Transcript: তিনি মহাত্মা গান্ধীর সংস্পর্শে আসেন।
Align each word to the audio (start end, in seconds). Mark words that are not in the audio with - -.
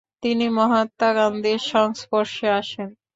তিনি 0.23 0.45
মহাত্মা 0.57 1.09
গান্ধীর 1.17 1.61
সংস্পর্শে 1.71 2.47
আসেন। 2.59 2.89